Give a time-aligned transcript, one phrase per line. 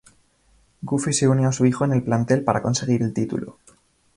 [0.81, 3.59] Goofy se une a su hijo en el plantel para conseguir el título.